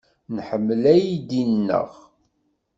Nḥemmel 0.35 0.83
aydi-nneɣ. 0.93 1.89